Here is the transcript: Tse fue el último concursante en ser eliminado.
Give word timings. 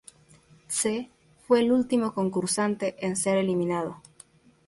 Tse 0.67 1.11
fue 1.45 1.59
el 1.59 1.71
último 1.71 2.11
concursante 2.11 2.95
en 3.05 3.15
ser 3.15 3.37
eliminado. 3.37 4.01